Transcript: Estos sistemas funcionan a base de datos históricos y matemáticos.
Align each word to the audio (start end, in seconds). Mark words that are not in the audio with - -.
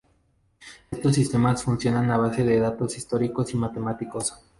Estos 0.89 1.13
sistemas 1.13 1.61
funcionan 1.61 2.09
a 2.09 2.17
base 2.17 2.43
de 2.43 2.59
datos 2.59 2.97
históricos 2.97 3.53
y 3.53 3.57
matemáticos. 3.57 4.33